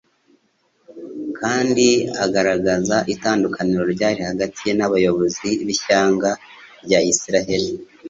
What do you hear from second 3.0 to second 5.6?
itandukaniro ryari hagati ye n'abayobozi